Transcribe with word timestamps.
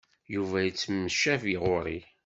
Yuba 0.33 0.57
yettemcabi 0.61 1.55
ɣur-i. 1.63 1.99